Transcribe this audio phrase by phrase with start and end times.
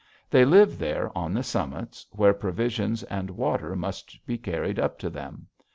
[0.31, 5.11] They live there on the summits, where provisions and water must be carried up to
[5.11, 5.45] them.